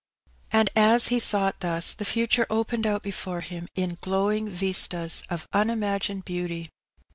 [0.51, 5.47] And as he thought thus, the future opened out before him in glowing vistas of
[5.53, 6.71] unimagined beauty.